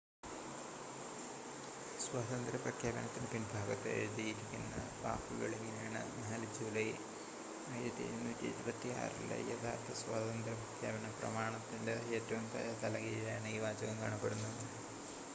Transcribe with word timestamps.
"സ്വാതന്ത്ര്യ 2.03 2.59
പ്രഖ്യാപനത്തിന്റെ 2.63 3.29
പിൻഭാഗത്ത് 3.33 3.89
എഴുതിയിരുന്ന 3.97 4.71
വാക്കുകൾ 5.03 5.51
ഇങ്ങനെയാണ് 5.59 6.01
"4 6.23 6.49
ജൂലൈ 6.57 6.87
1776 7.75 8.97
ലെ 9.29 9.39
യഥാർത്ഥ 9.51 9.99
സ്വാതന്ത്ര്യ 10.01 10.57
പ്രഖ്യാപനം"".പ്രമാണത്തിന്റെ 10.63 11.95
ഏറ്റവും 12.17 12.47
താഴെ 12.55 12.73
തലകീഴായാണ് 12.83 13.49
ഈ 13.49 13.63
വാചകം 13.67 13.99
കാണപ്പെടുന്നത്. 14.03 14.65